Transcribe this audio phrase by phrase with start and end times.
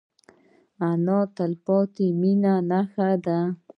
[0.89, 3.37] انا د تلپاتې مینې نښه ده